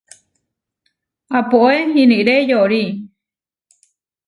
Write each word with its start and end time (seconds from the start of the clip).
Apoé 1.41 1.77
iniré 2.03 2.35
yoorí. 2.51 2.83